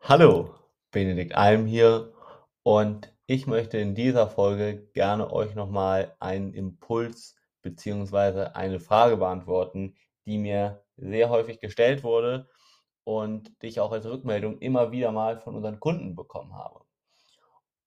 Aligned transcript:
Hallo, 0.00 0.54
Benedikt 0.90 1.34
Alm 1.34 1.66
hier 1.66 2.14
und 2.62 3.14
ich 3.26 3.46
möchte 3.46 3.76
in 3.78 3.94
dieser 3.94 4.26
Folge 4.28 4.86
gerne 4.94 5.30
euch 5.30 5.54
nochmal 5.54 6.16
einen 6.18 6.54
Impuls 6.54 7.36
beziehungsweise 7.60 8.56
eine 8.56 8.80
Frage 8.80 9.18
beantworten, 9.18 9.96
die 10.24 10.38
mir 10.38 10.82
sehr 10.96 11.28
häufig 11.28 11.60
gestellt 11.60 12.04
wurde 12.04 12.48
und 13.04 13.52
die 13.60 13.66
ich 13.66 13.80
auch 13.80 13.92
als 13.92 14.06
Rückmeldung 14.06 14.58
immer 14.60 14.92
wieder 14.92 15.12
mal 15.12 15.38
von 15.38 15.54
unseren 15.54 15.78
Kunden 15.78 16.16
bekommen 16.16 16.54
habe. 16.54 16.80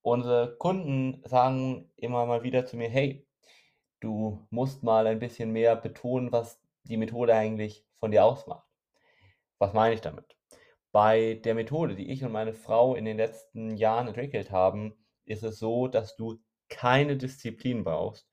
Unsere 0.03 0.55
Kunden 0.57 1.23
sagen 1.25 1.91
immer 1.95 2.25
mal 2.27 2.43
wieder 2.43 2.67
zu 2.67 2.77
mir, 2.77 2.89
hey, 2.89 3.27
du 3.99 4.45
musst 4.51 4.83
mal 4.83 5.07
ein 5.07 5.19
bisschen 5.19 5.51
mehr 5.51 5.75
betonen, 5.75 6.31
was 6.31 6.61
die 6.83 6.97
Methode 6.97 7.33
eigentlich 7.33 7.83
von 7.99 8.11
dir 8.11 8.25
ausmacht. 8.25 8.67
Was 9.57 9.73
meine 9.73 9.95
ich 9.95 10.01
damit? 10.01 10.40
Bei 10.91 11.39
der 11.43 11.55
Methode, 11.55 11.95
die 11.95 12.11
ich 12.11 12.23
und 12.23 12.31
meine 12.31 12.53
Frau 12.53 12.95
in 12.95 13.05
den 13.05 13.17
letzten 13.17 13.77
Jahren 13.77 14.07
entwickelt 14.07 14.51
haben, 14.51 14.93
ist 15.25 15.43
es 15.43 15.57
so, 15.59 15.87
dass 15.87 16.15
du 16.15 16.39
keine 16.69 17.17
Disziplin 17.17 17.83
brauchst 17.83 18.27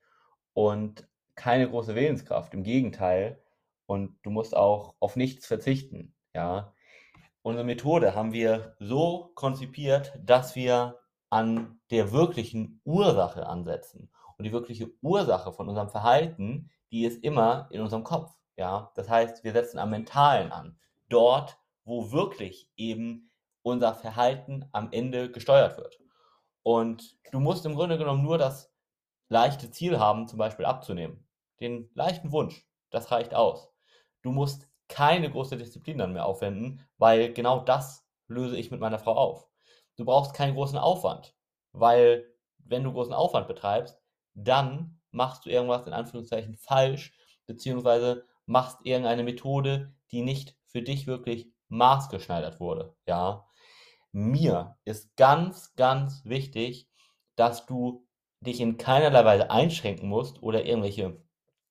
und 0.53 1.07
keine 1.35 1.69
große 1.69 1.95
Willenskraft. 1.95 2.53
Im 2.53 2.63
Gegenteil. 2.63 3.41
Und 3.85 4.17
du 4.23 4.29
musst 4.29 4.55
auch 4.55 4.95
auf 4.99 5.15
nichts 5.15 5.47
verzichten. 5.47 6.13
Ja. 6.35 6.73
Unsere 7.41 7.65
Methode 7.65 8.13
haben 8.13 8.33
wir 8.33 8.75
so 8.79 9.31
konzipiert, 9.35 10.19
dass 10.21 10.55
wir 10.55 10.99
an 11.29 11.79
der 11.89 12.11
wirklichen 12.11 12.81
Ursache 12.83 13.47
ansetzen. 13.47 14.11
Und 14.37 14.45
die 14.45 14.51
wirkliche 14.51 14.91
Ursache 15.01 15.53
von 15.53 15.69
unserem 15.69 15.89
Verhalten, 15.89 16.69
die 16.91 17.05
ist 17.05 17.23
immer 17.23 17.67
in 17.71 17.81
unserem 17.81 18.03
Kopf. 18.03 18.31
Ja. 18.57 18.91
Das 18.95 19.09
heißt, 19.09 19.43
wir 19.43 19.53
setzen 19.53 19.79
am 19.79 19.91
Mentalen 19.91 20.51
an. 20.51 20.77
Dort, 21.07 21.57
wo 21.89 22.11
wirklich 22.11 22.69
eben 22.77 23.31
unser 23.63 23.95
Verhalten 23.95 24.69
am 24.71 24.91
Ende 24.91 25.31
gesteuert 25.31 25.77
wird. 25.77 25.99
Und 26.63 27.17
du 27.31 27.39
musst 27.39 27.65
im 27.65 27.75
Grunde 27.75 27.97
genommen 27.97 28.23
nur 28.23 28.37
das 28.37 28.71
leichte 29.27 29.71
Ziel 29.71 29.99
haben, 29.99 30.27
zum 30.27 30.37
Beispiel 30.37 30.65
abzunehmen. 30.65 31.27
Den 31.59 31.89
leichten 31.95 32.31
Wunsch, 32.31 32.67
das 32.91 33.11
reicht 33.11 33.33
aus. 33.33 33.69
Du 34.21 34.31
musst 34.31 34.69
keine 34.87 35.31
große 35.31 35.57
Disziplin 35.57 35.97
dann 35.97 36.13
mehr 36.13 36.25
aufwenden, 36.25 36.87
weil 36.97 37.33
genau 37.33 37.59
das 37.59 38.05
löse 38.27 38.55
ich 38.55 38.71
mit 38.71 38.79
meiner 38.79 38.99
Frau 38.99 39.15
auf. 39.15 39.47
Du 39.97 40.05
brauchst 40.05 40.33
keinen 40.33 40.53
großen 40.53 40.77
Aufwand, 40.77 41.35
weil 41.71 42.31
wenn 42.59 42.83
du 42.83 42.93
großen 42.93 43.13
Aufwand 43.13 43.47
betreibst, 43.47 43.99
dann 44.35 44.99
machst 45.11 45.45
du 45.45 45.49
irgendwas 45.49 45.87
in 45.87 45.93
Anführungszeichen 45.93 46.55
falsch, 46.55 47.13
beziehungsweise 47.47 48.25
machst 48.45 48.77
irgendeine 48.83 49.23
Methode, 49.23 49.93
die 50.11 50.21
nicht 50.21 50.55
für 50.67 50.81
dich 50.81 51.07
wirklich 51.07 51.51
maßgeschneidert 51.69 52.59
wurde. 52.59 52.95
Ja, 53.07 53.47
mir 54.11 54.77
ist 54.85 55.15
ganz, 55.15 55.75
ganz 55.75 56.25
wichtig, 56.25 56.89
dass 57.35 57.65
du 57.65 58.05
dich 58.41 58.59
in 58.59 58.77
keinerlei 58.77 59.25
Weise 59.25 59.51
einschränken 59.51 60.09
musst 60.09 60.41
oder 60.41 60.65
irgendwelche 60.65 61.21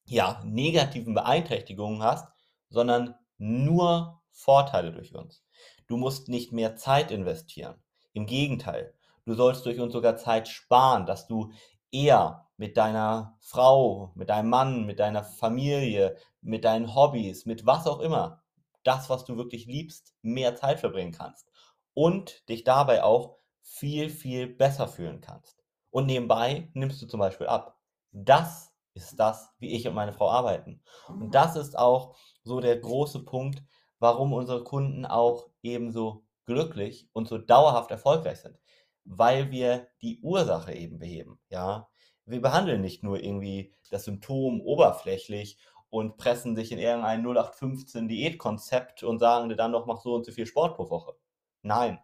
ja, 0.05 0.41
negativen 0.45 1.15
Beeinträchtigungen 1.15 2.03
hast, 2.03 2.29
sondern 2.71 3.15
nur 3.39 4.23
Vorteile 4.31 4.93
durch 4.93 5.15
uns. 5.15 5.45
Du 5.87 5.97
musst 5.97 6.29
nicht 6.29 6.53
mehr 6.53 6.77
Zeit 6.77 7.11
investieren. 7.11 7.83
Im 8.13 8.27
Gegenteil, 8.27 8.95
du 9.25 9.35
sollst 9.35 9.67
durch 9.67 9.81
uns 9.81 9.93
sogar 9.93 10.17
Zeit 10.17 10.49
sparen, 10.49 11.07
dass 11.07 11.27
du 11.27 11.53
eher 11.91 12.49
mit 12.57 12.77
deiner 12.77 13.37
Frau, 13.41 14.13
mit 14.15 14.29
deinem 14.31 14.51
Mann, 14.51 14.87
mit 14.87 15.01
deiner 15.01 15.25
Familie, 15.25 16.17
mit 16.41 16.65
deinen 16.65 16.95
Hobbys, 16.95 17.47
mit 17.47 17.67
was 17.67 17.87
auch 17.87 18.01
immer 18.01 18.43
das, 18.85 19.11
was 19.11 19.25
du 19.25 19.37
wirklich 19.37 19.67
liebst, 19.67 20.15
mehr 20.23 20.55
Zeit 20.57 20.81
verbringen 20.81 21.13
kannst 21.13 21.49
und 21.95 22.49
dich 22.49 22.65
dabei 22.65 23.03
auch 23.03 23.39
viel, 23.63 24.09
viel 24.11 24.47
besser 24.47 24.89
fühlen 24.89 25.21
kannst. 25.21 25.65
Und 25.91 26.07
nebenbei 26.07 26.71
nimmst 26.75 27.03
du 27.03 27.07
zum 27.07 27.21
Beispiel 27.21 27.47
ab. 27.47 27.79
Das 28.13 28.73
ist 28.95 29.19
das, 29.19 29.51
wie 29.59 29.75
ich 29.75 29.87
und 29.87 29.95
meine 29.95 30.13
Frau 30.13 30.31
arbeiten. 30.31 30.83
Und 31.09 31.35
das 31.35 31.57
ist 31.57 31.79
auch 31.79 32.17
so 32.43 32.61
der 32.61 32.79
große 32.79 33.25
Punkt, 33.25 33.63
warum 33.99 34.33
unsere 34.33 34.65
Kunden 34.65 35.07
auch 35.07 35.49
ebenso 35.63 36.25
glücklich 36.47 37.09
und 37.13 37.29
so 37.29 37.39
dauerhaft 37.39 37.91
erfolgreich 37.91 38.41
sind. 38.41 38.59
Weil 39.05 39.51
wir 39.51 39.89
die 40.03 40.21
Ursache 40.23 40.73
eben 40.75 40.99
beheben. 40.99 41.41
Ja, 41.49 41.89
wir 42.27 42.43
behandeln 42.43 42.81
nicht 42.81 43.03
nur 43.03 43.23
irgendwie 43.23 43.73
das 43.91 44.05
Symptom 44.05 44.61
oberflächlich 44.61 45.59
und 45.91 46.17
pressen 46.17 46.55
sich 46.55 46.73
in 46.73 46.79
irgendein 46.79 47.21
0815 47.21 48.09
Diätkonzept 48.09 49.03
und 49.03 49.19
sagen 49.19 49.49
dir 49.49 49.57
dann 49.57 49.71
noch, 49.71 49.87
mach 49.87 50.01
so 50.01 50.15
und 50.15 50.25
so 50.25 50.33
viel 50.33 50.47
Sport 50.47 50.77
pro 50.77 50.91
Woche. 50.91 51.15
Nein, 51.63 51.99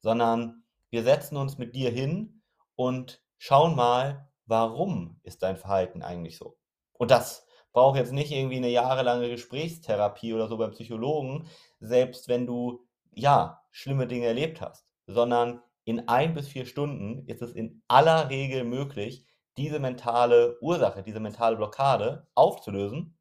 sondern 0.00 0.64
wir 0.90 1.02
setzen 1.02 1.36
uns 1.36 1.58
mit 1.58 1.74
dir 1.74 1.90
hin 1.90 2.42
und 2.76 3.22
schauen 3.38 3.74
mal, 3.74 4.28
warum 4.46 5.20
ist 5.22 5.42
dein 5.42 5.56
Verhalten 5.56 6.02
eigentlich 6.02 6.36
so. 6.36 6.56
Und 6.92 7.10
das 7.10 7.46
braucht 7.72 7.96
jetzt 7.96 8.12
nicht 8.12 8.30
irgendwie 8.30 8.56
eine 8.56 8.68
jahrelange 8.68 9.28
Gesprächstherapie 9.28 10.32
oder 10.32 10.48
so 10.48 10.56
beim 10.56 10.70
Psychologen, 10.70 11.48
selbst 11.80 12.28
wenn 12.28 12.46
du 12.46 12.86
ja 13.12 13.62
schlimme 13.70 14.06
Dinge 14.06 14.26
erlebt 14.26 14.60
hast, 14.60 14.86
sondern 15.06 15.60
in 15.84 16.08
ein 16.08 16.34
bis 16.34 16.48
vier 16.48 16.66
Stunden 16.66 17.26
ist 17.26 17.42
es 17.42 17.52
in 17.52 17.82
aller 17.88 18.30
Regel 18.30 18.64
möglich, 18.64 19.26
diese 19.56 19.78
mentale 19.78 20.58
Ursache, 20.60 21.02
diese 21.02 21.20
mentale 21.20 21.56
Blockade 21.56 22.26
aufzulösen. 22.34 23.16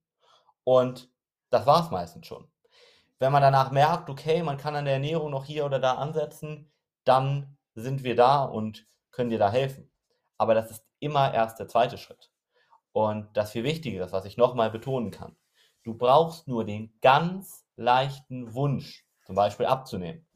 Und 0.63 1.09
das 1.49 1.65
war 1.65 1.83
es 1.83 1.91
meistens 1.91 2.27
schon. 2.27 2.47
Wenn 3.19 3.31
man 3.31 3.41
danach 3.41 3.71
merkt, 3.71 4.09
okay, 4.09 4.43
man 4.43 4.57
kann 4.57 4.75
an 4.75 4.85
der 4.85 4.95
Ernährung 4.95 5.31
noch 5.31 5.45
hier 5.45 5.65
oder 5.65 5.79
da 5.79 5.95
ansetzen, 5.95 6.71
dann 7.03 7.57
sind 7.75 8.03
wir 8.03 8.15
da 8.15 8.43
und 8.43 8.87
können 9.11 9.29
dir 9.29 9.39
da 9.39 9.51
helfen. 9.51 9.89
Aber 10.37 10.53
das 10.53 10.71
ist 10.71 10.85
immer 10.99 11.33
erst 11.33 11.59
der 11.59 11.67
zweite 11.67 11.97
Schritt. 11.97 12.31
Und 12.91 13.35
das 13.37 13.51
viel 13.51 13.63
Wichtigere, 13.63 14.11
was 14.11 14.25
ich 14.25 14.37
nochmal 14.37 14.69
betonen 14.69 15.11
kann, 15.11 15.35
du 15.83 15.95
brauchst 15.95 16.47
nur 16.47 16.65
den 16.65 16.97
ganz 17.01 17.65
leichten 17.75 18.53
Wunsch, 18.53 19.05
zum 19.25 19.35
Beispiel 19.35 19.65
abzunehmen. 19.65 20.27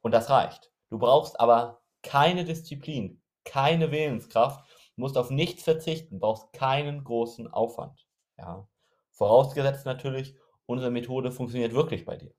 Und 0.00 0.12
das 0.12 0.30
reicht. 0.30 0.72
Du 0.90 0.98
brauchst 0.98 1.38
aber 1.40 1.82
keine 2.02 2.44
Disziplin, 2.44 3.20
keine 3.44 3.90
Willenskraft 3.90 4.64
musst 4.98 5.16
auf 5.16 5.30
nichts 5.30 5.62
verzichten, 5.62 6.20
brauchst 6.20 6.52
keinen 6.52 7.04
großen 7.04 7.48
Aufwand. 7.48 8.06
Ja. 8.36 8.68
Vorausgesetzt 9.10 9.86
natürlich, 9.86 10.36
unsere 10.66 10.90
Methode 10.90 11.32
funktioniert 11.32 11.72
wirklich 11.72 12.04
bei 12.04 12.16
dir. 12.16 12.34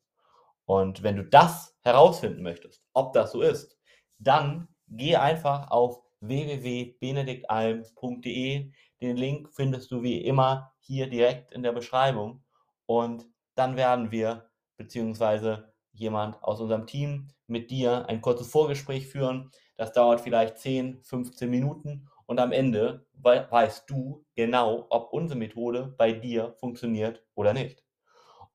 Und 0.66 1.02
wenn 1.02 1.16
du 1.16 1.24
das 1.24 1.76
herausfinden 1.82 2.44
möchtest, 2.44 2.84
ob 2.94 3.14
das 3.14 3.32
so 3.32 3.42
ist, 3.42 3.76
dann 4.20 4.68
geh 4.88 5.16
einfach 5.16 5.72
auf 5.72 6.04
www.benediktalm.de. 6.20 8.72
Den 9.02 9.18
Link 9.18 9.50
findest 9.52 9.90
du 9.92 10.04
wie 10.04 10.22
immer 10.22 10.72
hier 10.80 11.10
direkt 11.10 11.52
in 11.54 11.64
der 11.64 11.72
Beschreibung. 11.72 12.44
Und 12.86 13.26
dann 13.56 13.78
werden 13.78 14.12
wir, 14.12 14.52
beziehungsweise 14.78 15.74
jemand 15.92 16.44
aus 16.44 16.62
unserem 16.62 16.86
Team, 16.86 17.30
mit 17.48 17.72
dir 17.72 18.06
ein 18.08 18.22
kurzes 18.22 18.52
Vorgespräch 18.52 19.08
führen. 19.08 19.50
Das 19.76 19.92
dauert 19.92 20.22
vielleicht 20.22 20.60
10, 20.60 21.02
15 21.04 21.50
Minuten 21.50 22.08
und 22.30 22.40
am 22.40 22.52
Ende 22.52 23.08
weißt 23.14 23.90
du 23.90 24.24
genau, 24.36 24.86
ob 24.92 25.12
unsere 25.14 25.40
Methode 25.40 25.96
bei 25.98 26.12
dir 26.12 26.54
funktioniert 26.60 27.24
oder 27.34 27.54
nicht. 27.54 27.84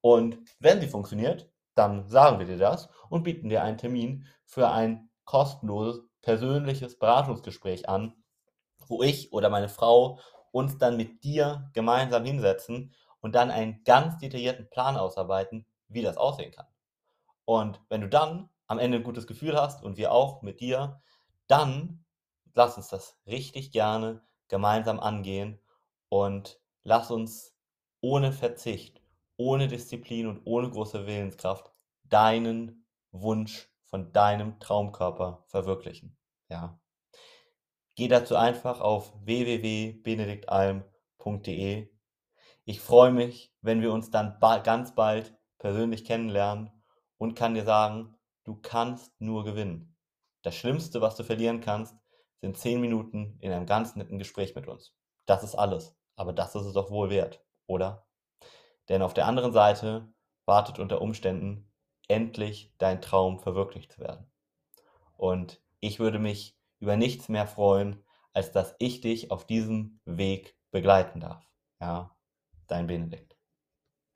Und 0.01 0.39
wenn 0.61 0.81
sie 0.81 0.87
funktioniert, 0.87 1.51
dann 1.75 2.09
sagen 2.09 2.39
wir 2.39 2.47
dir 2.47 2.57
das 2.57 2.89
und 3.11 3.25
bieten 3.25 3.49
dir 3.49 3.65
einen 3.65 3.77
Termin 3.77 4.29
für 4.45 4.71
ein 4.71 5.11
kostenloses 5.25 6.05
persönliches 6.23 7.01
Beratungsgespräch 7.01 7.89
an, 7.89 8.15
wo 8.87 9.03
ich 9.03 9.33
oder 9.33 9.51
meine 9.51 9.69
Frau 9.69 10.21
uns 10.53 10.79
dann 10.79 10.97
mit 10.97 11.25
dir 11.25 11.69
gemeinsam 11.73 12.25
hinsetzen 12.25 12.95
und 13.19 13.35
dann 13.35 13.51
einen 13.51 13.83
ganz 13.83 14.19
detaillierten 14.19 14.71
Plan 14.71 14.97
ausarbeiten, 14.97 15.67
wie 15.89 16.03
das 16.03 16.17
aussehen 16.17 16.53
kann. 16.53 16.69
Und 17.45 17.81
wenn 17.89 18.03
du 18.03 18.09
dann 18.09 18.51
am 18.69 18.79
Ende 18.79 18.99
ein 18.99 19.05
gutes 19.05 19.27
Gefühl 19.27 19.61
hast 19.61 19.83
und 19.83 19.97
wir 19.97 20.13
auch 20.13 20.43
mit 20.43 20.61
dir, 20.61 21.03
dann 21.49 22.04
lass 22.55 22.77
uns 22.77 22.89
das 22.89 23.19
richtig 23.27 23.73
gerne 23.73 24.23
gemeinsam 24.49 25.01
angehen 25.01 25.59
und 26.09 26.61
lass 26.83 27.11
uns 27.11 27.57
ohne 28.01 28.33
Verzicht, 28.33 29.03
ohne 29.37 29.69
Disziplin 29.69 30.27
und 30.27 30.43
ohne 30.45 30.71
große 30.71 31.07
Willenskraft 31.07 31.73
deinen 32.05 32.87
Wunsch 33.11 33.69
von 33.85 34.13
deinem 34.13 34.61
Traumkörper 34.61 35.45
verwirklichen. 35.49 36.17
Ja. 36.49 36.79
Geh 37.97 38.09
dazu 38.09 38.37
einfach 38.37 38.81
auf 38.81 39.13
www.benediktalm.de. 39.25 41.89
Ich 42.65 42.81
freue 42.81 43.13
mich, 43.13 43.55
wenn 43.61 43.83
wir 43.83 43.93
uns 43.93 44.11
dann 44.11 44.39
ba 44.41 44.59
ganz 44.59 44.95
bald 44.95 45.37
persönlich 45.59 46.05
kennenlernen 46.05 46.71
und 47.19 47.35
kann 47.35 47.55
dir 47.55 47.65
sagen, 47.65 48.17
du 48.45 48.57
kannst 48.57 49.13
nur 49.21 49.45
gewinnen. 49.45 49.97
Das 50.43 50.57
Schlimmste, 50.57 51.01
was 51.01 51.17
du 51.17 51.25
verlieren 51.25 51.61
kannst, 51.61 51.97
sind 52.45 52.59
zehn 52.59 52.81
Minuten 52.81 53.39
in 53.41 53.53
einem 53.53 53.65
ganz 53.65 53.97
netten 53.97 54.19
Gespräch 54.19 54.55
mit 54.55 54.69
uns. 54.69 54.95
Das 55.25 55.43
ist 55.43 55.55
alles, 55.55 55.97
aber 56.15 56.35
das 56.35 56.55
ist 56.55 56.67
es 56.67 56.75
doch 56.75 56.91
wohl 56.91 57.09
wert, 57.09 57.43
oder? 57.67 58.07
Denn 58.91 59.01
auf 59.01 59.15
der 59.15 59.27
anderen 59.27 59.53
Seite 59.53 60.13
wartet 60.45 60.79
unter 60.79 61.01
Umständen 61.01 61.73
endlich 62.07 62.75
dein 62.77 63.01
Traum 63.01 63.41
verwirklicht 63.41 63.93
zu 63.93 64.01
werden. 64.01 64.31
Und 65.17 65.63
ich 65.81 66.01
würde 66.01 66.19
mich 66.19 66.59
über 66.81 66.97
nichts 66.97 67.31
mehr 67.31 67.47
freuen, 67.47 68.05
als 68.35 68.53
dass 68.53 68.75
ich 68.79 69.01
dich 69.01 69.31
auf 69.31 69.47
diesem 69.47 70.01
Weg 70.05 70.55
begleiten 70.71 71.21
darf. 71.21 71.49
Ja, 71.81 72.15
dein 72.67 72.87
Benedikt. 72.87 73.34